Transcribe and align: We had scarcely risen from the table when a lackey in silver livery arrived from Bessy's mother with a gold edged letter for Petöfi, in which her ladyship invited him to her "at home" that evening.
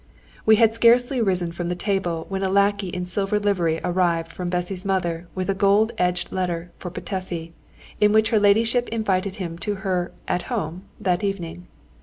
We 0.47 0.55
had 0.55 0.73
scarcely 0.73 1.21
risen 1.21 1.51
from 1.51 1.69
the 1.69 1.75
table 1.75 2.25
when 2.27 2.41
a 2.41 2.49
lackey 2.49 2.87
in 2.87 3.05
silver 3.05 3.39
livery 3.39 3.79
arrived 3.83 4.33
from 4.33 4.49
Bessy's 4.49 4.83
mother 4.83 5.27
with 5.35 5.47
a 5.47 5.53
gold 5.53 5.91
edged 5.99 6.31
letter 6.31 6.71
for 6.79 6.89
Petöfi, 6.89 7.51
in 7.99 8.11
which 8.11 8.31
her 8.31 8.39
ladyship 8.39 8.89
invited 8.89 9.35
him 9.35 9.59
to 9.59 9.75
her 9.85 10.11
"at 10.27 10.41
home" 10.49 10.85
that 10.99 11.23
evening. 11.23 11.67